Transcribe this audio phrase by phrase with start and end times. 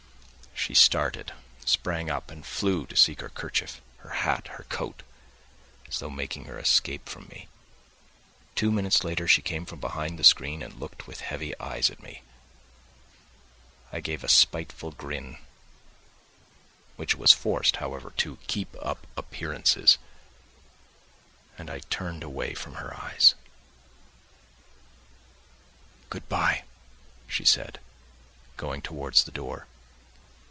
[0.53, 1.33] She started,
[1.65, 5.01] sprang up, and flew to seek her kerchief, her hat, her coat,
[5.87, 7.47] as though making her escape from me....
[8.53, 12.03] Two minutes later she came from behind the screen and looked with heavy eyes at
[12.03, 12.21] me.
[13.91, 15.39] I gave a spiteful grin,
[16.95, 19.97] which was forced, however, to keep up appearances,
[21.57, 23.33] and I turned away from her eyes.
[26.11, 26.65] "Good bye,"
[27.27, 27.79] she said,
[28.57, 29.65] going towards the door.